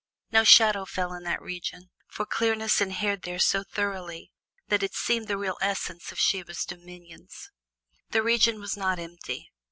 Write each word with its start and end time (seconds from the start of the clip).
No 0.31 0.43
shadow 0.43 0.85
fell 0.85 1.13
in 1.13 1.21
that 1.25 1.43
region, 1.43 1.91
for 2.07 2.25
clearness 2.25 2.81
inhered 2.81 3.21
there 3.21 3.37
so 3.37 3.63
thoroughly 3.63 4.31
that 4.67 4.81
it 4.81 4.95
seemed 4.95 5.27
the 5.27 5.37
real 5.37 5.59
essence 5.61 6.11
of 6.11 6.19
Siva's 6.19 6.65
dominions. 6.65 7.51
The 8.09 8.23
region 8.23 8.59
was 8.59 8.75
not 8.75 8.97
empty. 8.97 9.51